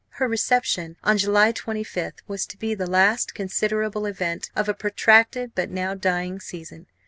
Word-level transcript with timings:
Her 0.17 0.27
reception 0.27 0.97
on 1.03 1.19
July 1.19 1.51
25 1.51 2.13
was 2.27 2.47
to 2.47 2.57
be 2.57 2.73
the 2.73 2.89
last 2.89 3.35
considerable 3.35 4.07
event 4.07 4.49
of 4.55 4.67
a 4.67 4.73
protracted 4.73 5.51
but 5.53 5.69
now 5.69 5.93
dying 5.93 6.39
season. 6.39 6.87